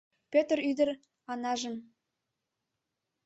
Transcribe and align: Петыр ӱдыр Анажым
Петыр 0.31 0.59
ӱдыр 0.69 0.89
Анажым 1.31 1.75